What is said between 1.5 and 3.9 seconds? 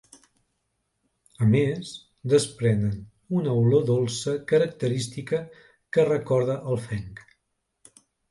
més, desprenen una olor